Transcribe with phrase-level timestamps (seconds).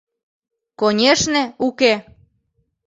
[0.79, 1.93] —Конешне, уке!